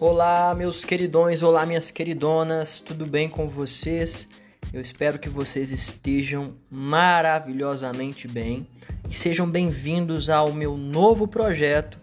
Olá, 0.00 0.54
meus 0.54 0.84
queridões, 0.84 1.42
olá, 1.42 1.66
minhas 1.66 1.90
queridonas, 1.90 2.78
tudo 2.78 3.04
bem 3.04 3.28
com 3.28 3.48
vocês? 3.48 4.28
Eu 4.72 4.80
espero 4.80 5.18
que 5.18 5.28
vocês 5.28 5.72
estejam 5.72 6.54
maravilhosamente 6.70 8.28
bem 8.28 8.64
e 9.10 9.14
sejam 9.16 9.50
bem-vindos 9.50 10.30
ao 10.30 10.52
meu 10.52 10.76
novo 10.76 11.26
projeto 11.26 11.98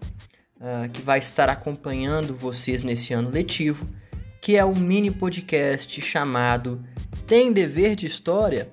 uh, 0.57 0.89
que 0.91 1.01
vai 1.01 1.19
estar 1.19 1.47
acompanhando 1.47 2.35
vocês 2.35 2.83
nesse 2.83 3.13
ano 3.13 3.29
letivo, 3.29 3.87
que 4.41 4.57
é 4.57 4.65
um 4.65 4.75
mini 4.75 5.09
podcast 5.09 6.01
chamado 6.01 6.83
Tem 7.25 7.53
Dever 7.53 7.95
de 7.95 8.07
História? 8.07 8.69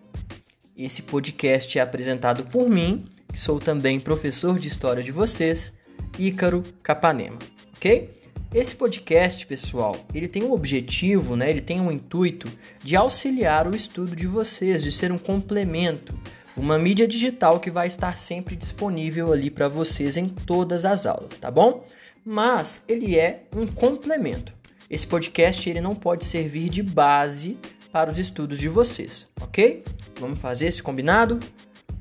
Esse 0.76 1.00
podcast 1.00 1.78
é 1.78 1.80
apresentado 1.80 2.42
por 2.46 2.68
mim, 2.68 3.06
que 3.32 3.38
sou 3.38 3.60
também 3.60 4.00
professor 4.00 4.58
de 4.58 4.66
história 4.66 5.00
de 5.00 5.12
vocês, 5.12 5.72
Ícaro 6.18 6.64
Capanema, 6.82 7.38
ok? 7.76 8.21
Esse 8.54 8.76
podcast, 8.76 9.46
pessoal, 9.46 9.96
ele 10.12 10.28
tem 10.28 10.44
um 10.44 10.52
objetivo, 10.52 11.34
né? 11.36 11.48
Ele 11.48 11.62
tem 11.62 11.80
um 11.80 11.90
intuito 11.90 12.52
de 12.84 12.94
auxiliar 12.94 13.66
o 13.66 13.74
estudo 13.74 14.14
de 14.14 14.26
vocês, 14.26 14.82
de 14.82 14.92
ser 14.92 15.10
um 15.10 15.16
complemento, 15.16 16.12
uma 16.54 16.78
mídia 16.78 17.08
digital 17.08 17.58
que 17.58 17.70
vai 17.70 17.86
estar 17.86 18.14
sempre 18.14 18.54
disponível 18.54 19.32
ali 19.32 19.50
para 19.50 19.68
vocês 19.68 20.18
em 20.18 20.26
todas 20.26 20.84
as 20.84 21.06
aulas, 21.06 21.38
tá 21.38 21.50
bom? 21.50 21.86
Mas 22.22 22.84
ele 22.86 23.18
é 23.18 23.44
um 23.56 23.66
complemento. 23.66 24.52
Esse 24.90 25.06
podcast 25.06 25.70
ele 25.70 25.80
não 25.80 25.94
pode 25.94 26.26
servir 26.26 26.68
de 26.68 26.82
base 26.82 27.56
para 27.90 28.10
os 28.10 28.18
estudos 28.18 28.58
de 28.58 28.68
vocês, 28.68 29.28
ok? 29.40 29.82
Vamos 30.20 30.38
fazer 30.38 30.66
esse 30.66 30.82
combinado? 30.82 31.40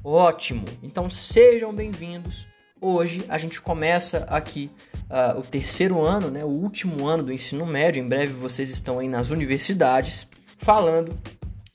Ótimo! 0.03 0.65
Então 0.83 1.09
sejam 1.09 1.73
bem-vindos. 1.73 2.50
Hoje 2.83 3.23
a 3.29 3.37
gente 3.37 3.61
começa 3.61 4.25
aqui 4.27 4.71
uh, 5.07 5.37
o 5.37 5.43
terceiro 5.43 6.01
ano, 6.01 6.31
né, 6.31 6.43
o 6.43 6.47
último 6.47 7.05
ano 7.05 7.21
do 7.21 7.31
ensino 7.31 7.63
médio. 7.63 8.03
Em 8.03 8.07
breve 8.09 8.33
vocês 8.33 8.71
estão 8.71 8.97
aí 8.97 9.07
nas 9.07 9.29
universidades 9.29 10.27
falando. 10.57 11.15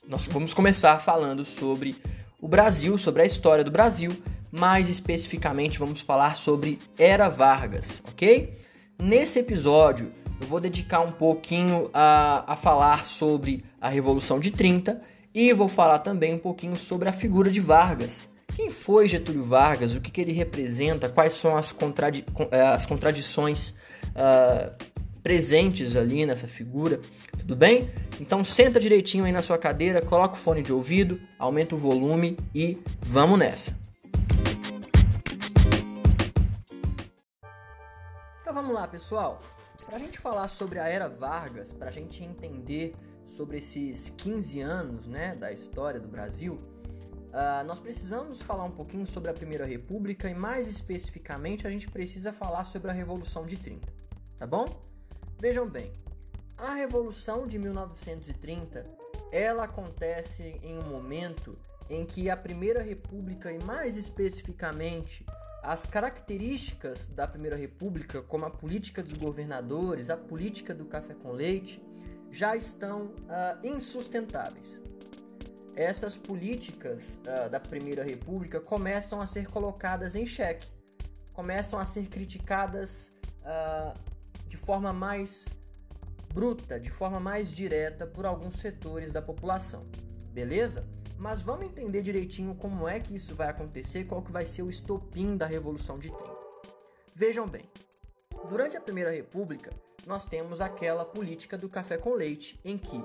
Nós 0.05 0.27
vamos 0.27 0.53
começar 0.53 0.99
falando 0.99 1.45
sobre 1.45 1.95
o 2.41 2.47
Brasil, 2.49 2.97
sobre 2.97 3.21
a 3.21 3.25
história 3.25 3.63
do 3.63 3.71
Brasil. 3.71 4.21
Mais 4.51 4.89
especificamente, 4.89 5.79
vamos 5.79 6.01
falar 6.01 6.35
sobre 6.35 6.77
Era 6.97 7.29
Vargas, 7.29 8.03
ok? 8.09 8.59
Nesse 9.01 9.39
episódio, 9.39 10.09
eu 10.41 10.47
vou 10.47 10.59
dedicar 10.59 10.99
um 10.99 11.13
pouquinho 11.13 11.89
a, 11.93 12.43
a 12.51 12.57
falar 12.57 13.05
sobre 13.05 13.63
a 13.79 13.87
Revolução 13.87 14.41
de 14.41 14.51
30 14.51 14.99
e 15.33 15.53
vou 15.53 15.69
falar 15.69 15.99
também 15.99 16.33
um 16.33 16.39
pouquinho 16.39 16.75
sobre 16.75 17.07
a 17.07 17.13
figura 17.13 17.49
de 17.49 17.61
Vargas 17.61 18.29
quem 18.57 18.71
foi 18.71 19.07
Getúlio 19.07 19.43
Vargas? 19.43 19.93
O 19.93 20.01
que, 20.01 20.09
que 20.09 20.19
ele 20.19 20.31
representa? 20.31 21.07
Quais 21.07 21.33
são 21.33 21.55
as, 21.55 21.71
contradi 21.71 22.25
eh, 22.49 22.59
as 22.59 22.87
contradições 22.87 23.69
uh, 24.15 24.73
presentes 25.21 25.95
ali 25.95 26.25
nessa 26.25 26.47
figura? 26.47 26.99
Tudo 27.37 27.55
bem? 27.55 27.87
Então 28.19 28.43
senta 28.43 28.79
direitinho 28.79 29.25
aí 29.25 29.31
na 29.31 29.43
sua 29.43 29.59
cadeira, 29.59 30.01
coloca 30.01 30.33
o 30.33 30.37
fone 30.37 30.63
de 30.63 30.73
ouvido, 30.73 31.21
aumenta 31.37 31.75
o 31.75 31.77
volume 31.77 32.35
e 32.55 32.79
vamos 32.99 33.37
nessa. 33.37 33.77
Então 38.41 38.55
vamos 38.55 38.73
lá, 38.73 38.87
pessoal. 38.87 39.39
Para 39.85 39.97
a 39.97 39.99
gente 39.99 40.17
falar 40.17 40.47
sobre 40.47 40.79
a 40.79 40.87
Era 40.87 41.07
Vargas, 41.07 41.71
para 41.73 41.89
a 41.89 41.91
gente 41.91 42.23
entender 42.23 42.95
sobre 43.23 43.59
esses 43.59 44.11
15 44.17 44.61
anos 44.61 45.05
né, 45.05 45.35
da 45.35 45.51
história 45.51 45.99
do 45.99 46.07
Brasil, 46.07 46.57
Uh, 47.37 47.63
nós 47.65 47.79
precisamos 47.79 48.41
falar 48.41 48.63
um 48.63 48.71
pouquinho 48.71 49.05
sobre 49.05 49.29
a 49.29 49.33
Primeira 49.33 49.63
República 49.63 50.27
e, 50.27 50.33
mais 50.33 50.67
especificamente, 50.67 51.67
a 51.67 51.69
gente 51.69 51.87
precisa 51.87 52.33
falar 52.33 52.63
sobre 52.63 52.89
a 52.89 52.93
Revolução 52.95 53.45
de 53.45 53.57
30, 53.57 53.93
tá 54.39 54.47
bom? 54.47 54.65
Vejam 55.39 55.69
bem, 55.69 55.93
a 56.57 56.73
Revolução 56.73 57.45
de 57.45 57.59
1930 57.59 58.87
ela 59.31 59.65
acontece 59.65 60.59
em 60.63 60.79
um 60.79 60.89
momento 60.89 61.55
em 61.87 62.07
que 62.07 62.27
a 62.27 62.35
Primeira 62.35 62.81
República 62.81 63.51
e, 63.51 63.63
mais 63.63 63.97
especificamente, 63.97 65.23
as 65.61 65.85
características 65.85 67.05
da 67.05 67.27
Primeira 67.27 67.55
República, 67.55 68.19
como 68.23 68.45
a 68.45 68.49
política 68.49 69.03
dos 69.03 69.13
governadores, 69.13 70.09
a 70.09 70.17
política 70.17 70.73
do 70.73 70.85
café 70.85 71.13
com 71.13 71.33
leite, 71.33 71.85
já 72.31 72.55
estão 72.55 73.03
uh, 73.03 73.63
insustentáveis 73.63 74.81
essas 75.77 76.17
políticas 76.17 77.19
uh, 77.21 77.47
da 77.51 77.59
Primeira 77.59 78.03
República 78.03 78.59
começam 78.59 79.21
a 79.21 79.27
ser 79.27 79.47
colocadas 79.47 80.15
em 80.15 80.25
xeque, 80.25 80.67
começam 81.33 81.77
a 81.77 81.85
ser 81.85 82.07
criticadas 82.07 83.11
uh, 83.43 83.95
de 84.47 84.57
forma 84.57 84.91
mais 84.91 85.45
bruta, 86.33 86.79
de 86.79 86.89
forma 86.89 87.19
mais 87.19 87.51
direta 87.51 88.07
por 88.07 88.25
alguns 88.25 88.55
setores 88.59 89.13
da 89.13 89.21
população. 89.21 89.85
Beleza? 90.33 90.87
Mas 91.15 91.41
vamos 91.41 91.67
entender 91.67 92.01
direitinho 92.01 92.55
como 92.55 92.87
é 92.87 92.99
que 92.99 93.15
isso 93.15 93.35
vai 93.35 93.47
acontecer, 93.47 94.05
qual 94.05 94.23
que 94.23 94.31
vai 94.31 94.47
ser 94.47 94.63
o 94.63 94.69
estopim 94.71 95.37
da 95.37 95.45
Revolução 95.45 95.99
de 95.99 96.09
30. 96.09 96.37
Vejam 97.13 97.47
bem, 97.47 97.69
durante 98.49 98.75
a 98.75 98.81
Primeira 98.81 99.11
República, 99.11 99.71
nós 100.07 100.25
temos 100.25 100.59
aquela 100.59 101.05
política 101.05 101.55
do 101.55 101.69
café 101.69 101.97
com 101.97 102.13
leite, 102.15 102.59
em 102.65 102.79
que 102.79 102.99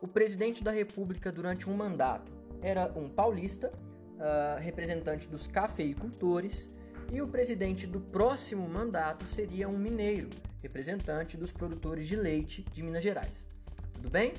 o 0.00 0.08
presidente 0.08 0.62
da 0.62 0.70
República 0.70 1.32
durante 1.32 1.68
um 1.68 1.74
mandato 1.74 2.32
era 2.60 2.92
um 2.96 3.08
paulista, 3.08 3.72
uh, 3.72 4.60
representante 4.60 5.28
dos 5.28 5.46
cafeicultores, 5.46 6.68
e 7.12 7.22
o 7.22 7.28
presidente 7.28 7.86
do 7.86 8.00
próximo 8.00 8.68
mandato 8.68 9.26
seria 9.26 9.68
um 9.68 9.78
mineiro, 9.78 10.28
representante 10.60 11.36
dos 11.36 11.52
produtores 11.52 12.06
de 12.08 12.16
leite 12.16 12.64
de 12.72 12.82
Minas 12.82 13.02
Gerais. 13.02 13.46
Tudo 13.94 14.10
bem? 14.10 14.34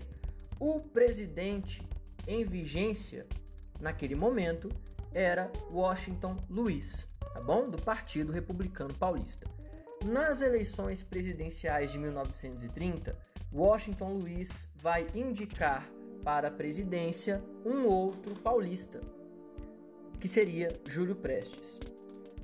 O 0.60 0.80
presidente 0.80 1.88
em 2.28 2.44
vigência 2.44 3.26
naquele 3.80 4.16
momento 4.16 4.70
era 5.14 5.52
Washington 5.72 6.36
Luiz, 6.50 7.08
tá 7.34 7.40
bom? 7.40 7.70
Do 7.70 7.82
Partido 7.82 8.34
Republicano 8.34 8.94
Paulista. 8.94 9.48
Nas 10.06 10.42
eleições 10.42 11.02
presidenciais 11.02 11.92
de 11.92 11.98
1930, 11.98 13.18
Washington 13.54 14.14
Luiz 14.14 14.70
vai 14.76 15.08
indicar 15.16 15.90
para 16.24 16.50
a 16.50 16.52
presidência 16.52 17.42
um 17.66 17.86
outro 17.86 18.36
paulista, 18.36 19.00
que 20.20 20.28
seria 20.28 20.68
Júlio 20.86 21.16
Prestes. 21.16 21.80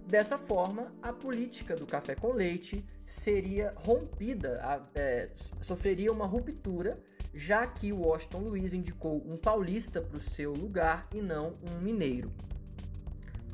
Dessa 0.08 0.38
forma, 0.38 0.94
a 1.02 1.12
política 1.12 1.75
do 1.75 1.86
café 1.86 2.16
com 2.16 2.31
leite 2.31 2.86
seria 3.06 3.74
rompida, 3.75 4.62
é, 4.96 5.30
sofreria 5.62 6.12
uma 6.12 6.25
ruptura, 6.25 6.97
já 7.34 7.66
que 7.68 7.91
Washington 7.91 8.40
Luiz 8.40 8.74
indicou 8.74 9.24
um 9.25 9.38
paulista 9.38 10.02
para 10.02 10.18
o 10.18 10.22
seu 10.22 10.53
lugar 10.53 11.08
e 11.14 11.22
não 11.22 11.58
um 11.70 11.81
mineiro. 11.81 12.31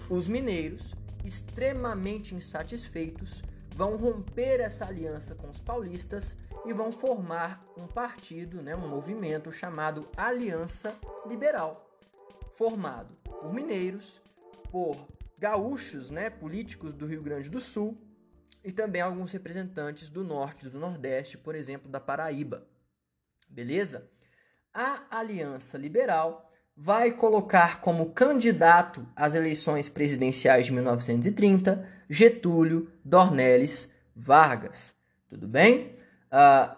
Os 0.10 0.28
mineiros, 0.28 0.94
extremamente 1.24 2.36
insatisfeitos, 2.36 3.42
vão 3.76 3.96
romper 3.96 4.60
essa 4.60 4.86
aliança 4.86 5.36
com 5.36 5.50
os 5.50 5.62
paulistas 5.62 6.36
e 6.66 6.74
vão 6.74 6.92
formar 6.92 7.66
um 7.78 7.88
partido, 7.88 8.62
né, 8.62 8.76
um 8.76 8.88
movimento 8.88 9.52
chamado 9.52 10.08
Aliança 10.16 10.96
Liberal, 11.26 11.90
formado 12.54 13.16
por 13.24 13.54
mineiros, 13.54 14.22
por 14.72 14.96
gaúchos, 15.38 16.10
né, 16.10 16.30
políticos 16.30 16.94
do 16.94 17.06
Rio 17.06 17.24
Grande 17.24 17.50
do 17.50 17.62
Sul 17.62 17.98
e 18.64 18.72
também 18.72 19.02
alguns 19.02 19.32
representantes 19.32 20.10
do 20.10 20.24
norte 20.24 20.66
e 20.66 20.70
do 20.70 20.80
nordeste, 20.80 21.38
por 21.38 21.56
exemplo, 21.56 21.90
da 21.90 22.00
Paraíba. 22.00 22.68
Beleza? 23.48 24.10
A 24.74 25.04
Aliança 25.10 25.78
Liberal 25.78 26.52
vai 26.76 27.12
colocar 27.12 27.82
como 27.82 28.12
candidato 28.12 29.08
às 29.16 29.34
eleições 29.34 29.90
presidenciais 29.90 30.68
de 30.68 30.72
1930 30.72 31.88
Getúlio 32.10 32.92
Dornelles 33.04 33.90
Vargas. 34.16 34.96
Tudo 35.28 35.48
bem? 35.48 35.99
Uh, 36.32 36.76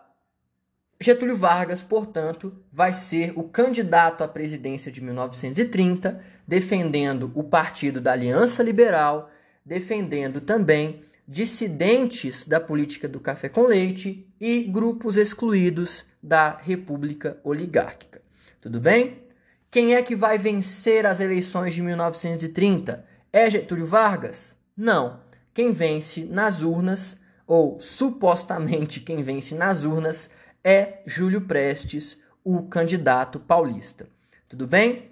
Getúlio 1.00 1.36
Vargas, 1.36 1.82
portanto, 1.82 2.54
vai 2.72 2.94
ser 2.94 3.34
o 3.36 3.44
candidato 3.44 4.24
à 4.24 4.28
presidência 4.28 4.92
de 4.92 5.02
1930, 5.02 6.22
defendendo 6.48 7.32
o 7.34 7.44
partido 7.44 8.00
da 8.00 8.12
Aliança 8.12 8.62
Liberal, 8.62 9.32
defendendo 9.66 10.40
também 10.40 11.02
dissidentes 11.28 12.46
da 12.46 12.60
política 12.60 13.08
do 13.08 13.20
café 13.20 13.50
com 13.50 13.64
leite 13.64 14.28
e 14.40 14.64
grupos 14.64 15.18
excluídos 15.18 16.06
da 16.22 16.58
República 16.58 17.40
Oligárquica. 17.44 18.22
Tudo 18.60 18.80
bem? 18.80 19.24
Quem 19.72 19.96
é 19.96 20.04
que 20.04 20.16
vai 20.16 20.38
vencer 20.38 21.06
as 21.06 21.20
eleições 21.20 21.74
de 21.74 21.82
1930? 21.82 23.06
É 23.34 23.50
Getúlio 23.50 23.88
Vargas? 23.88 24.56
Não. 24.78 25.20
Quem 25.54 25.72
vence 25.72 26.26
nas 26.26 26.62
urnas 26.62 27.18
ou 27.52 27.82
supostamente 27.82 29.02
quem 29.02 29.22
vence 29.22 29.54
nas 29.54 29.84
urnas, 29.84 30.30
é 30.64 31.00
Júlio 31.06 31.42
Prestes, 31.42 32.18
o 32.46 32.64
candidato 32.64 33.42
paulista. 33.42 34.08
Tudo 34.48 34.66
bem? 34.66 35.10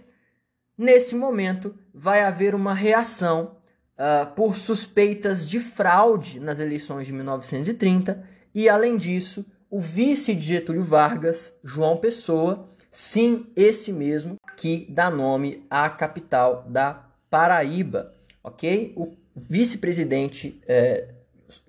Nesse 0.77 1.15
momento, 1.15 1.75
vai 1.93 2.21
haver 2.21 2.55
uma 2.55 2.73
reação 2.73 3.57
uh, 3.97 4.33
por 4.35 4.55
suspeitas 4.55 5.45
de 5.45 5.59
fraude 5.59 6.39
nas 6.39 6.59
eleições 6.59 7.07
de 7.07 7.11
1930 7.11 8.23
E 8.55 8.69
além 8.69 8.95
disso, 8.95 9.45
o 9.69 9.81
vice 9.81 10.33
de 10.33 10.39
Getúlio 10.39 10.85
Vargas, 10.85 11.51
João 11.61 11.97
Pessoa, 11.97 12.69
sim, 12.89 13.47
esse 13.53 13.91
mesmo 13.91 14.37
que 14.55 14.87
dá 14.89 15.11
nome 15.11 15.65
à 15.69 15.89
capital 15.89 16.65
da 16.69 17.05
Paraíba, 17.29 18.13
ok? 18.41 18.93
O 18.95 19.13
vice-presidente 19.35 20.61
é, 20.65 21.18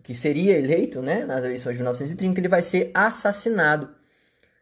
que 0.03 0.15
seria 0.15 0.59
eleito 0.59 1.00
né, 1.00 1.25
nas 1.25 1.44
eleições 1.44 1.73
de 1.73 1.79
1930, 1.79 2.41
ele 2.41 2.49
vai 2.49 2.62
ser 2.62 2.91
assassinado. 2.94 3.91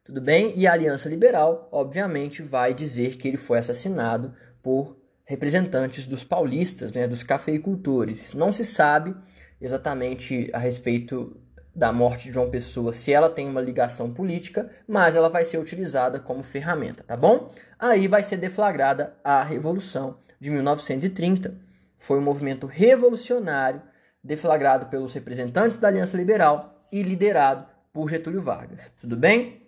Tudo 0.04 0.20
bem? 0.20 0.52
E 0.56 0.66
a 0.66 0.72
Aliança 0.72 1.08
Liberal, 1.08 1.68
obviamente, 1.70 2.42
vai 2.42 2.72
dizer 2.72 3.16
que 3.16 3.28
ele 3.28 3.36
foi 3.36 3.58
assassinado 3.58 4.34
por 4.62 4.96
representantes 5.24 6.06
dos 6.06 6.24
paulistas, 6.24 6.92
né, 6.92 7.06
dos 7.06 7.22
cafeicultores. 7.22 8.32
Não 8.32 8.52
se 8.52 8.64
sabe 8.64 9.14
exatamente 9.60 10.48
a 10.54 10.58
respeito 10.58 11.36
da 11.74 11.92
morte 11.92 12.24
de 12.24 12.32
João 12.32 12.50
Pessoa 12.50 12.92
se 12.92 13.12
ela 13.12 13.30
tem 13.30 13.48
uma 13.48 13.60
ligação 13.60 14.12
política, 14.12 14.70
mas 14.86 15.14
ela 15.14 15.28
vai 15.28 15.44
ser 15.44 15.58
utilizada 15.58 16.18
como 16.18 16.42
ferramenta, 16.42 17.04
tá 17.04 17.16
bom? 17.16 17.52
Aí 17.78 18.08
vai 18.08 18.22
ser 18.22 18.36
deflagrada 18.38 19.14
a 19.22 19.42
Revolução 19.42 20.18
de 20.40 20.50
1930. 20.50 21.54
Foi 21.98 22.18
um 22.18 22.22
movimento 22.22 22.66
revolucionário 22.66 23.82
deflagrado 24.22 24.86
pelos 24.86 25.12
representantes 25.14 25.78
da 25.78 25.88
Aliança 25.88 26.16
Liberal 26.16 26.86
e 26.92 27.02
liderado 27.02 27.66
por 27.92 28.08
Getúlio 28.08 28.42
Vargas. 28.42 28.92
Tudo 29.00 29.16
bem? 29.16 29.62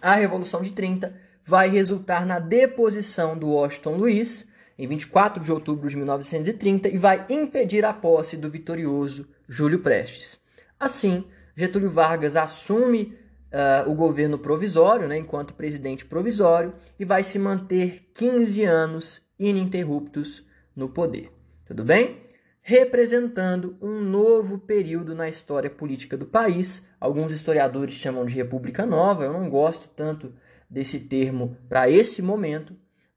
A 0.00 0.14
Revolução 0.14 0.62
de 0.62 0.72
30 0.72 1.14
vai 1.44 1.68
resultar 1.68 2.24
na 2.24 2.38
deposição 2.38 3.36
do 3.36 3.48
Washington 3.48 3.96
Luiz 3.96 4.46
em 4.78 4.86
24 4.86 5.42
de 5.42 5.52
outubro 5.52 5.88
de 5.88 5.96
1930 5.96 6.88
e 6.88 6.96
vai 6.96 7.26
impedir 7.28 7.84
a 7.84 7.92
posse 7.92 8.36
do 8.36 8.50
vitorioso 8.50 9.28
Júlio 9.48 9.80
Prestes. 9.80 10.38
Assim, 10.78 11.24
Getúlio 11.54 11.90
Vargas 11.90 12.36
assume 12.36 13.16
uh, 13.52 13.90
o 13.90 13.94
governo 13.94 14.38
provisório, 14.38 15.06
né, 15.06 15.16
enquanto 15.18 15.54
presidente 15.54 16.04
provisório, 16.04 16.74
e 16.98 17.04
vai 17.04 17.22
se 17.22 17.38
manter 17.38 18.10
15 18.14 18.64
anos 18.64 19.22
ininterruptos 19.38 20.44
no 20.74 20.88
poder. 20.88 21.30
Tudo 21.66 21.84
bem? 21.84 22.22
Representando 22.62 23.76
um 23.82 24.00
novo 24.00 24.56
período 24.56 25.14
na 25.16 25.28
história 25.28 25.68
política 25.68 26.16
do 26.16 26.26
país. 26.26 26.86
Alguns 27.00 27.32
historiadores 27.32 27.94
chamam 27.94 28.24
de 28.24 28.34
República 28.34 28.86
Nova, 28.86 29.24
eu 29.24 29.32
não 29.32 29.50
gosto 29.50 29.88
tanto 29.88 30.32
desse 30.70 31.00
termo 31.00 31.56
para 31.68 31.90
esse 31.90 32.22
momento, 32.22 32.70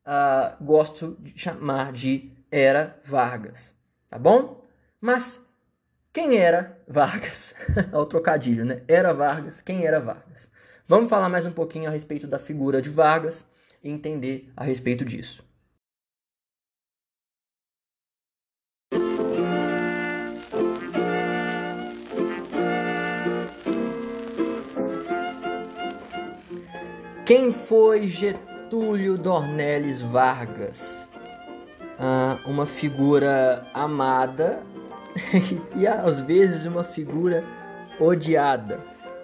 uh, 0.06 0.64
gosto 0.64 1.16
de 1.22 1.38
chamar 1.40 1.94
de 1.94 2.32
Era 2.50 3.00
Vargas. 3.06 3.76
Tá 4.10 4.18
bom? 4.18 4.66
Mas 5.00 5.40
quem 6.12 6.38
era 6.38 6.82
Vargas? 6.88 7.54
Olha 7.94 8.02
o 8.02 8.06
trocadilho, 8.08 8.66
né? 8.66 8.82
Era 8.88 9.14
Vargas. 9.14 9.62
Quem 9.62 9.86
era 9.86 10.00
Vargas? 10.00 10.50
Vamos 10.88 11.10
falar 11.10 11.30
mais 11.30 11.46
um 11.46 11.52
pouquinho 11.52 11.88
a 11.88 11.92
respeito 11.92 12.26
da 12.26 12.40
figura 12.40 12.82
de 12.82 12.90
Vargas 12.90 13.46
e 13.84 13.92
entender 13.92 14.52
a 14.58 14.64
respeito 14.64 15.06
disso. 15.06 15.45
Quem 27.26 27.52
foi 27.52 28.08
Getúlio 28.08 29.18
Dornelles 29.18 30.00
Vargas? 30.00 31.10
Ah, 31.98 32.38
uma 32.46 32.68
figura 32.68 33.66
amada 33.74 34.62
e 35.76 35.88
às 35.88 36.22
vezes 36.22 36.66
uma 36.66 36.84
figura 36.84 37.44
odiada. 38.00 38.80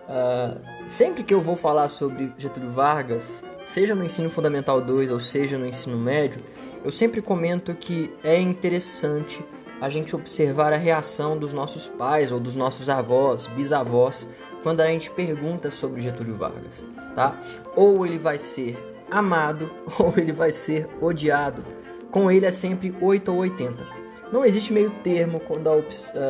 Uh, 0.10 0.90
sempre 0.90 1.24
que 1.24 1.32
eu 1.32 1.42
vou 1.42 1.56
falar 1.56 1.90
sobre 1.90 2.34
Getúlio 2.40 2.72
Vargas, 2.72 3.44
seja 3.64 3.94
no 3.94 4.04
ensino 4.04 4.32
fundamental 4.32 4.82
2 4.82 5.12
ou 5.12 5.20
seja 5.20 5.56
no 5.56 5.68
ensino 5.68 5.96
médio, 5.96 6.42
eu 6.84 6.90
sempre 6.90 7.22
comento 7.22 7.76
que 7.76 8.12
é 8.24 8.36
interessante 8.40 9.46
a 9.80 9.90
gente 9.90 10.16
observar 10.16 10.74
a 10.74 10.78
reação 10.78 11.38
dos 11.38 11.54
nossos 11.54 11.88
pais 11.88 12.32
ou 12.32 12.40
dos 12.40 12.56
nossos 12.56 12.90
avós, 12.90 13.46
bisavós, 13.46 14.28
quando 14.64 14.82
a 14.82 14.88
gente 14.88 15.10
pergunta 15.12 15.72
sobre 15.72 16.02
Getúlio 16.02 16.36
Vargas, 16.36 16.86
tá? 17.16 17.40
Ou 17.76 18.06
ele 18.06 18.18
vai 18.18 18.38
ser 18.38 18.78
amado 19.10 19.70
ou 20.00 20.14
ele 20.18 20.32
vai 20.32 20.52
ser 20.52 20.88
odiado. 21.02 21.64
Com 22.10 22.30
ele 22.30 22.46
é 22.46 22.52
sempre 22.52 22.96
8 23.02 23.32
ou 23.32 23.40
80. 23.40 24.02
Não 24.32 24.46
existe 24.46 24.72
meio 24.72 24.92
termo 25.04 25.42
quando 25.42 25.68
a 25.68 25.76
uh, 25.76 25.84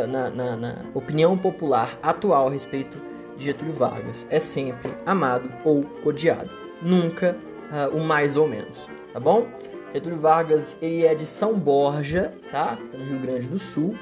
na, 0.09 0.29
na, 0.29 0.55
na, 0.55 0.85
opinião 0.93 1.37
popular 1.37 1.99
atual 2.01 2.47
a 2.47 2.51
respeito 2.51 2.97
de 3.37 3.45
Getúlio 3.45 3.73
Vargas. 3.73 4.25
É 4.29 4.39
sempre 4.39 4.93
amado 5.05 5.51
ou 5.63 5.85
odiado. 6.03 6.49
Nunca 6.81 7.37
uh, 7.71 7.95
o 7.95 8.01
mais 8.01 8.37
ou 8.37 8.47
menos, 8.47 8.87
tá 9.13 9.19
bom? 9.19 9.47
Getúlio 9.93 10.19
Vargas, 10.19 10.77
ele 10.81 11.05
é 11.05 11.13
de 11.13 11.25
São 11.25 11.53
Borja, 11.53 12.33
tá? 12.51 12.77
Fica 12.77 12.97
no 12.97 13.05
Rio 13.05 13.19
Grande 13.19 13.47
do 13.47 13.59
Sul. 13.59 13.95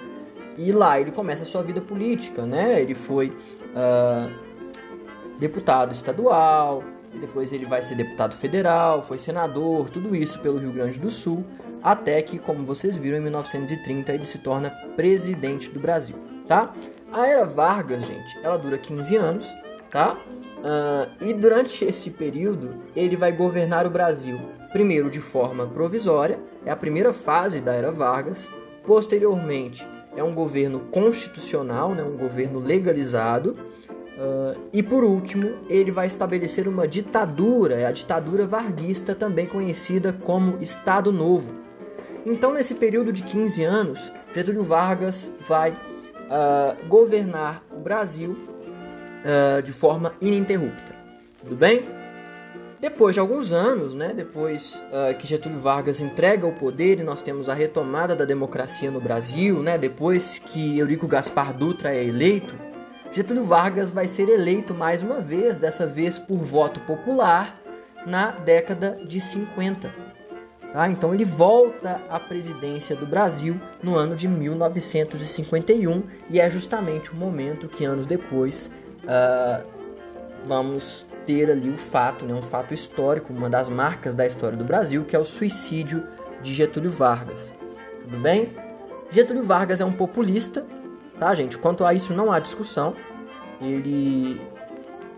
E 0.58 0.72
lá 0.72 1.00
ele 1.00 1.12
começa 1.12 1.44
a 1.44 1.46
sua 1.46 1.64
vida 1.64 1.82
política, 1.82 2.46
né? 2.46 2.82
Ele 2.82 2.94
foi 2.94 3.36
uh, 3.76 4.30
deputado 5.40 5.92
estadual, 5.92 6.84
depois 7.20 7.52
ele 7.52 7.66
vai 7.66 7.82
ser 7.82 7.96
deputado 7.96 8.36
federal, 8.36 9.04
foi 9.04 9.18
senador, 9.18 9.90
tudo 9.90 10.16
isso 10.16 10.40
pelo 10.40 10.60
Rio 10.60 10.72
Grande 10.72 11.00
do 11.00 11.10
Sul 11.10 11.44
até 11.82 12.22
que, 12.22 12.38
como 12.38 12.64
vocês 12.64 12.98
viram, 12.98 13.18
em 13.18 13.22
1930 13.22 14.14
ele 14.14 14.26
se 14.26 14.38
torna 14.40 14.70
presidente 14.96 15.70
do 15.70 15.80
Brasil, 15.80 16.16
tá? 16.48 16.74
A 17.12 17.28
era 17.28 17.46
Vargas, 17.46 18.02
gente, 18.02 18.38
ela 18.44 18.58
dura 18.58 18.78
15 18.78 19.16
anos, 19.16 19.56
tá? 19.90 20.18
Uh, 20.60 21.26
e 21.26 21.34
durante 21.34 21.86
esse 21.86 22.12
período 22.12 22.76
ele 22.96 23.16
vai 23.16 23.32
governar 23.32 23.88
o 23.88 23.90
Brasil, 23.90 24.40
primeiro 24.72 25.10
de 25.10 25.22
forma 25.22 25.66
provisória, 25.66 26.40
é 26.66 26.72
a 26.72 26.76
primeira 26.76 27.14
fase 27.14 27.62
da 27.62 27.74
era 27.74 27.92
Vargas. 27.92 28.50
Posteriormente 28.84 29.88
é 30.16 30.24
um 30.24 30.34
governo 30.34 30.80
constitucional, 30.92 31.94
né, 31.94 32.04
um 32.04 32.18
governo 32.18 32.60
legalizado. 32.60 33.56
Uh, 34.18 34.60
e 34.74 34.84
por 34.84 35.04
último, 35.04 35.60
ele 35.70 35.92
vai 35.92 36.08
estabelecer 36.08 36.68
uma 36.68 36.88
ditadura, 36.88 37.76
é 37.76 37.86
a 37.86 37.92
ditadura 37.92 38.46
varguista, 38.46 39.16
também 39.16 39.46
conhecida 39.46 40.12
como 40.12 40.62
Estado 40.62 41.12
Novo. 41.12 41.54
Então, 42.26 42.54
nesse 42.54 42.76
período 42.76 43.14
de 43.14 43.24
15 43.24 43.64
anos, 43.64 44.12
Getúlio 44.34 44.64
Vargas 44.64 45.34
vai 45.48 45.72
uh, 45.72 46.88
governar 46.88 47.64
o 47.72 47.80
Brasil 47.80 48.38
uh, 49.24 49.62
de 49.62 49.72
forma 49.72 50.14
ininterrupta. 50.22 50.94
Tudo 51.42 51.56
bem? 51.56 51.99
Depois 52.80 53.14
de 53.14 53.20
alguns 53.20 53.52
anos, 53.52 53.94
né, 53.94 54.14
depois 54.16 54.82
uh, 54.88 55.14
que 55.18 55.28
Getúlio 55.28 55.60
Vargas 55.60 56.00
entrega 56.00 56.48
o 56.48 56.54
poder 56.54 57.00
e 57.00 57.04
nós 57.04 57.22
temos 57.22 57.50
a 57.50 57.54
retomada 57.54 58.16
da 58.16 58.24
democracia 58.24 58.90
no 58.90 59.02
Brasil, 59.02 59.62
né, 59.62 59.78
depois 59.78 60.40
que 60.40 60.80
Eurico 60.80 61.06
Gaspar 61.06 61.54
Dutra 61.54 61.94
é 61.94 62.02
eleito, 62.02 62.56
Getúlio 63.12 63.44
Vargas 63.44 63.92
vai 63.92 64.08
ser 64.08 64.30
eleito 64.30 64.74
mais 64.74 65.02
uma 65.02 65.20
vez, 65.20 65.58
dessa 65.58 65.86
vez 65.86 66.18
por 66.18 66.38
voto 66.38 66.80
popular, 66.82 67.60
na 68.06 68.32
década 68.32 68.98
de 69.06 69.20
50. 69.20 69.94
Tá? 70.72 70.88
Então 70.88 71.14
ele 71.14 71.26
volta 71.26 72.02
à 72.10 72.20
presidência 72.20 72.96
do 72.96 73.06
Brasil 73.06 73.60
no 73.84 73.96
ano 73.96 74.16
de 74.16 74.28
1951 74.28 76.04
e 76.30 76.40
é 76.40 76.50
justamente 76.50 77.12
o 77.12 77.16
momento 77.16 77.68
que 77.68 77.84
anos 77.84 78.06
depois 78.06 78.72
uh, 79.04 79.79
vamos 80.46 81.06
ter 81.26 81.52
ali 81.52 81.70
o 81.70 81.78
fato, 81.78 82.26
né, 82.26 82.34
um 82.34 82.42
fato 82.42 82.74
histórico, 82.74 83.32
uma 83.32 83.50
das 83.50 83.70
marcas 83.70 84.16
da 84.16 84.26
história 84.26 84.58
do 84.58 84.64
Brasil, 84.64 85.04
que 85.06 85.16
é 85.16 85.20
o 85.20 85.26
suicídio 85.26 86.08
de 86.42 86.54
Getúlio 86.54 86.92
Vargas. 86.92 87.54
Tudo 88.02 88.18
bem? 88.18 88.54
Getúlio 89.12 89.44
Vargas 89.44 89.82
é 89.82 89.86
um 89.86 89.92
populista, 89.92 90.66
tá, 91.18 91.34
gente? 91.34 91.58
Quanto 91.58 91.84
a 91.84 91.94
isso 91.94 92.14
não 92.14 92.32
há 92.32 92.40
discussão. 92.40 92.96
Ele 93.62 94.40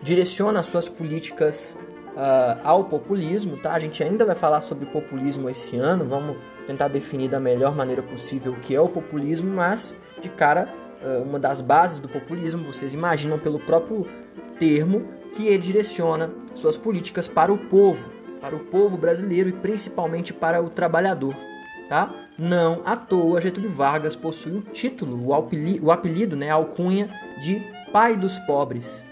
direciona 0.02 0.60
as 0.60 0.66
suas 0.66 0.90
políticas 0.90 1.78
uh, 2.16 2.60
ao 2.64 2.86
populismo, 2.86 3.58
tá? 3.58 3.74
A 3.74 3.80
gente 3.80 4.04
ainda 4.04 4.26
vai 4.26 4.36
falar 4.36 4.62
sobre 4.62 4.86
populismo 4.86 5.50
esse 5.50 5.78
ano, 5.78 6.06
vamos 6.06 6.38
tentar 6.66 6.88
definir 6.88 7.30
da 7.30 7.40
melhor 7.40 7.76
maneira 7.76 8.02
possível 8.02 8.54
o 8.54 8.56
que 8.56 8.76
é 8.76 8.82
o 8.82 8.90
populismo, 8.90 9.54
mas 9.54 9.96
de 10.20 10.30
cara, 10.30 10.74
uh, 11.04 11.24
uma 11.24 11.40
das 11.40 11.62
bases 11.62 12.00
do 12.00 12.10
populismo, 12.10 12.64
vocês 12.64 12.94
imaginam 12.94 13.38
pelo 13.38 13.60
próprio 13.60 14.08
termo, 14.62 15.08
que 15.34 15.58
direciona 15.58 16.30
suas 16.54 16.78
políticas 16.78 17.28
para 17.28 17.52
o 17.52 17.58
povo, 17.58 18.06
para 18.40 18.56
o 18.56 18.60
povo 18.60 18.96
brasileiro 18.96 19.50
e 19.50 19.54
principalmente 19.54 20.32
para 20.32 20.62
o 20.62 20.70
trabalhador. 20.70 21.36
Tá? 21.90 22.14
Não 22.38 22.84
à 22.86 22.96
toa 22.96 23.42
Getúlio 23.42 23.72
Vargas 23.72 24.16
possui 24.16 24.52
o 24.52 24.62
título, 24.62 25.26
o 25.26 25.34
apelido, 25.34 25.88
o 25.88 25.92
apelido 25.92 26.36
né, 26.36 26.52
a 26.52 26.54
alcunha 26.54 27.10
de 27.42 27.60
pai 27.92 28.16
dos 28.16 28.38
pobres. 28.40 29.04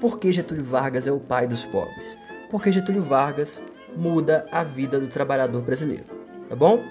Por 0.00 0.18
que 0.18 0.32
Getúlio 0.32 0.64
Vargas 0.64 1.06
é 1.06 1.12
o 1.12 1.20
pai 1.20 1.46
dos 1.46 1.66
pobres? 1.66 2.16
Porque 2.50 2.72
Getúlio 2.72 3.02
Vargas 3.02 3.62
muda 3.94 4.46
a 4.50 4.64
vida 4.64 4.98
do 4.98 5.06
trabalhador 5.06 5.60
brasileiro, 5.60 6.04
tá 6.48 6.56
bom? 6.56 6.82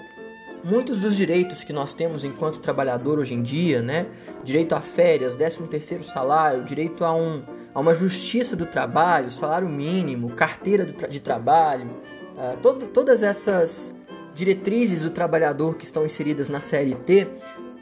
Muitos 0.66 1.00
dos 1.00 1.16
direitos 1.16 1.62
que 1.62 1.72
nós 1.72 1.94
temos 1.94 2.24
enquanto 2.24 2.58
trabalhador 2.58 3.20
hoje 3.20 3.32
em 3.32 3.42
dia, 3.42 3.80
né? 3.80 4.06
Direito 4.42 4.74
a 4.74 4.80
férias, 4.80 5.36
13 5.36 5.62
terceiro 5.68 6.02
salário, 6.02 6.64
direito 6.64 7.04
a, 7.04 7.14
um, 7.14 7.44
a 7.72 7.78
uma 7.78 7.94
justiça 7.94 8.56
do 8.56 8.66
trabalho, 8.66 9.30
salário 9.30 9.68
mínimo, 9.68 10.30
carteira 10.30 10.84
de 10.84 11.20
trabalho, 11.20 11.88
uh, 12.36 12.86
todas 12.92 13.22
essas 13.22 13.94
diretrizes 14.34 15.02
do 15.02 15.10
trabalhador 15.10 15.76
que 15.76 15.84
estão 15.84 16.04
inseridas 16.04 16.48
na 16.48 16.60
CLT 16.60 17.22
uh, 17.22 17.30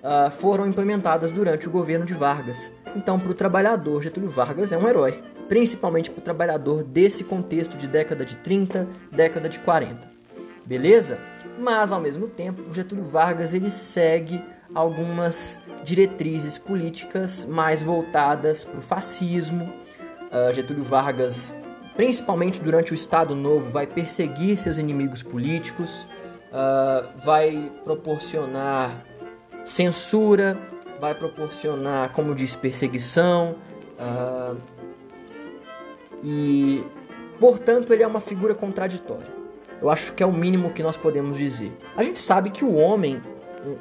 ah, 0.05 0.31
foram 0.31 0.67
implementadas 0.67 1.33
durante 1.33 1.67
o 1.67 1.71
governo 1.71 2.05
de 2.05 2.15
Vargas. 2.15 2.71
Então, 2.95 3.19
para 3.19 3.31
o 3.31 3.35
trabalhador, 3.35 4.03
Getúlio 4.03 4.29
Vargas 4.29 4.71
é 4.71 4.79
um 4.79 4.87
herói, 4.87 5.21
principalmente 5.49 6.11
para 6.11 6.21
o 6.21 6.23
trabalhador 6.23 6.85
desse 6.85 7.25
contexto 7.25 7.77
de 7.77 7.89
década 7.89 8.25
de 8.25 8.37
30, 8.37 8.87
década 9.11 9.49
de 9.49 9.59
40. 9.59 10.14
Beleza? 10.67 11.19
Mas, 11.59 11.93
ao 11.93 12.01
mesmo 12.01 12.29
tempo, 12.29 12.73
Getúlio 12.73 13.05
Vargas 13.05 13.53
ele 13.53 13.71
segue 13.71 14.43
algumas 14.75 15.61
diretrizes 15.85 16.59
políticas 16.59 17.45
mais 17.45 17.83
voltadas 17.83 18.65
para 18.65 18.79
o 18.79 18.83
fascismo. 18.83 19.73
Uh, 20.33 20.53
Getúlio 20.53 20.83
Vargas, 20.83 21.55
principalmente 21.97 22.61
durante 22.61 22.93
o 22.93 22.95
Estado 22.95 23.35
Novo, 23.35 23.71
vai 23.71 23.87
perseguir 23.87 24.57
seus 24.57 24.79
inimigos 24.79 25.23
políticos, 25.23 26.09
uh, 26.51 27.07
vai 27.25 27.71
proporcionar 27.85 29.05
censura, 29.65 30.59
vai 31.01 31.15
proporcionar, 31.15 32.11
como 32.13 32.35
diz, 32.35 32.57
perseguição. 32.57 33.57
Uh, 33.99 34.57
e, 36.23 36.85
portanto, 37.39 37.93
ele 37.93 38.03
é 38.03 38.07
uma 38.07 38.21
figura 38.21 38.55
contraditória. 38.55 39.34
Eu 39.85 39.91
acho 39.91 40.15
que 40.15 40.23
é 40.23 40.27
o 40.27 40.33
mínimo 40.33 40.71
que 40.71 40.83
nós 40.83 40.97
podemos 40.97 41.37
dizer. 41.37 41.71
A 41.95 42.03
gente 42.03 42.19
sabe 42.19 42.49
que 42.49 42.65
o 42.65 42.75
homem, 42.75 43.23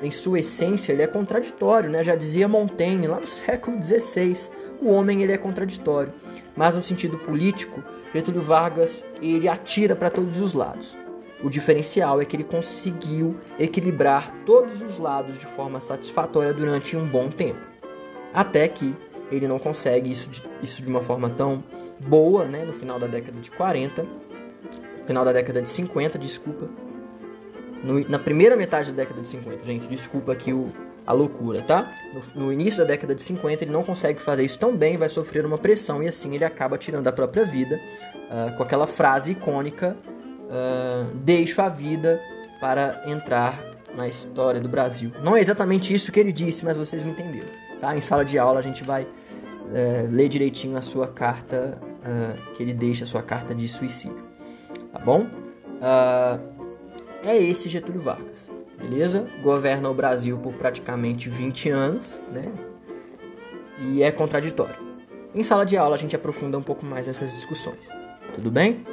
em 0.01 0.11
sua 0.11 0.41
essência, 0.41 0.91
ele 0.91 1.01
é 1.01 1.07
contraditório, 1.07 1.89
né? 1.89 2.03
Já 2.03 2.13
dizia 2.13 2.45
Montaigne 2.45 3.07
lá 3.07 3.21
no 3.21 3.25
século 3.25 3.81
XVI. 3.81 4.49
O 4.81 4.89
homem 4.91 5.23
ele 5.23 5.31
é 5.31 5.37
contraditório, 5.37 6.11
mas 6.57 6.75
no 6.75 6.81
sentido 6.81 7.17
político, 7.17 7.81
Getúlio 8.13 8.41
Vargas 8.41 9.05
ele 9.21 9.47
atira 9.47 9.95
para 9.95 10.09
todos 10.09 10.41
os 10.41 10.53
lados. 10.53 10.97
O 11.41 11.49
diferencial 11.49 12.19
é 12.19 12.25
que 12.25 12.35
ele 12.35 12.43
conseguiu 12.43 13.37
equilibrar 13.57 14.29
todos 14.45 14.81
os 14.81 14.97
lados 14.97 15.37
de 15.37 15.45
forma 15.45 15.79
satisfatória 15.79 16.53
durante 16.53 16.97
um 16.97 17.07
bom 17.07 17.29
tempo. 17.29 17.61
Até 18.33 18.67
que 18.67 18.93
ele 19.31 19.47
não 19.47 19.57
consegue 19.57 20.11
isso 20.11 20.29
de, 20.29 20.43
isso 20.61 20.81
de 20.81 20.89
uma 20.89 21.01
forma 21.01 21.29
tão 21.29 21.63
boa, 21.97 22.43
né, 22.43 22.65
no 22.65 22.73
final 22.73 22.99
da 22.99 23.07
década 23.07 23.39
de 23.39 23.49
40, 23.51 24.05
final 25.05 25.25
da 25.25 25.31
década 25.31 25.61
de 25.61 25.69
50, 25.69 26.17
desculpa. 26.17 26.69
No, 27.83 27.99
na 28.07 28.19
primeira 28.19 28.55
metade 28.55 28.91
da 28.91 28.97
década 28.97 29.21
de 29.21 29.27
50, 29.27 29.65
gente, 29.65 29.87
desculpa 29.87 30.31
aqui 30.31 30.53
o, 30.53 30.69
a 31.05 31.11
loucura, 31.11 31.61
tá? 31.61 31.91
No, 32.13 32.45
no, 32.45 32.53
início 32.53 32.79
da 32.79 32.85
década 32.85 33.13
de 33.13 33.21
50, 33.21 33.65
ele 33.65 33.71
não 33.71 33.83
consegue 33.83 34.21
fazer 34.21 34.43
isso 34.43 34.57
tão 34.57 34.75
bem, 34.75 34.97
vai 34.97 35.09
sofrer 35.09 35.45
uma 35.45 35.57
pressão 35.57 36.01
e 36.01 36.07
assim 36.07 36.33
ele 36.33 36.45
acaba 36.45 36.77
tirando 36.77 37.07
a 37.07 37.11
própria 37.11 37.45
vida 37.45 37.79
uh, 38.29 38.55
com 38.55 38.63
aquela 38.63 38.87
frase 38.87 39.33
icônica 39.33 39.97
uh, 40.53 41.13
deixo 41.15 41.61
a 41.61 41.69
vida 41.69 42.21
para 42.59 43.03
entrar 43.05 43.61
na 43.95 44.07
história 44.07 44.61
do 44.61 44.69
Brasil. 44.69 45.11
Não 45.21 45.35
é 45.35 45.39
exatamente 45.39 45.93
isso 45.93 46.11
que 46.11 46.19
ele 46.19 46.31
disse, 46.31 46.63
mas 46.63 46.77
vocês 46.77 47.03
me 47.03 47.11
entenderam. 47.11 47.49
Tá? 47.81 47.95
Em 47.95 48.01
sala 48.01 48.23
de 48.23 48.39
aula 48.39 48.59
a 48.59 48.63
gente 48.63 48.83
vai 48.83 49.03
uh, 49.03 49.07
ler 50.09 50.29
direitinho 50.29 50.77
a 50.77 50.81
sua 50.81 51.07
carta, 51.07 51.77
uh, 51.81 52.53
que 52.53 52.63
ele 52.63 52.73
deixa 52.73 53.03
a 53.03 53.07
sua 53.07 53.21
carta 53.21 53.53
de 53.53 53.67
suicídio. 53.67 54.32
Tá 54.93 54.99
bom? 54.99 55.27
é 57.25 57.37
esse 57.37 57.67
Getúlio 57.67 57.99
Vargas, 57.99 58.49
beleza? 58.77 59.27
Governa 59.41 59.89
o 59.89 59.93
Brasil 59.93 60.37
por 60.37 60.53
praticamente 60.53 61.29
20 61.29 61.69
anos, 61.71 62.21
né? 62.31 62.53
E 63.81 64.03
é 64.03 64.11
contraditório. 64.11 64.75
Em 65.33 65.43
sala 65.43 65.65
de 65.65 65.75
aula 65.75 65.95
a 65.95 65.97
gente 65.97 66.15
aprofunda 66.15 66.57
um 66.57 66.61
pouco 66.61 66.85
mais 66.85 67.07
essas 67.07 67.33
discussões. 67.33 67.89
Tudo 68.35 68.51
bem? 68.51 68.85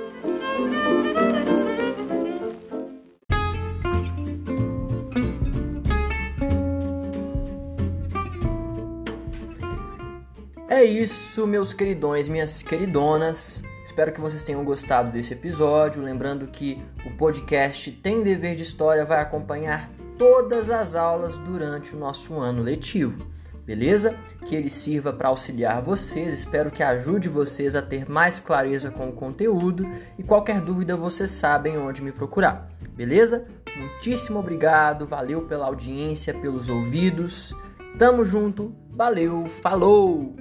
É 10.69 10.83
isso, 10.83 11.47
meus 11.47 11.75
queridões, 11.75 12.26
minhas 12.26 12.62
queridonas. 12.62 13.62
Espero 13.90 14.12
que 14.12 14.20
vocês 14.20 14.44
tenham 14.44 14.64
gostado 14.64 15.11
desse 15.11 15.32
episódio. 15.32 16.00
Lembrando 16.00 16.47
que 16.47 16.80
o 17.04 17.11
podcast 17.16 17.90
Tem 17.90 18.23
Dever 18.23 18.54
de 18.54 18.62
História 18.62 19.04
vai 19.04 19.20
acompanhar 19.20 19.88
todas 20.16 20.70
as 20.70 20.94
aulas 20.94 21.37
durante 21.38 21.97
o 21.97 21.99
nosso 21.99 22.38
ano 22.38 22.62
letivo. 22.62 23.26
Beleza? 23.66 24.16
Que 24.47 24.54
ele 24.54 24.70
sirva 24.70 25.12
para 25.12 25.28
auxiliar 25.28 25.82
vocês. 25.82 26.32
Espero 26.32 26.70
que 26.70 26.85
ajude 26.85 27.28
vocês 27.28 27.75
a 27.75 27.82
ter 27.82 28.09
mais 28.09 28.38
clareza 28.38 28.92
com 28.92 29.09
o 29.09 29.12
conteúdo. 29.12 29.85
E 30.16 30.23
qualquer 30.23 30.61
dúvida, 30.61 30.97
vocês 30.97 31.32
sabem 31.32 31.76
onde 31.76 32.00
me 32.00 32.12
procurar. 32.12 32.68
Beleza? 32.92 33.44
Muitíssimo 33.76 34.38
obrigado. 34.38 35.04
Valeu 35.04 35.42
pela 35.42 35.66
audiência, 35.66 36.32
pelos 36.32 36.68
ouvidos. 36.68 37.56
Tamo 37.99 38.25
junto. 38.25 38.73
Valeu. 38.88 39.47
Falou! 39.61 40.37